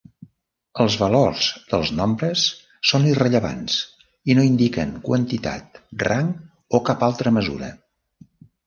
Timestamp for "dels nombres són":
1.73-3.05